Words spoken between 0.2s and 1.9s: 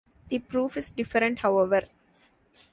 The proof is different, however.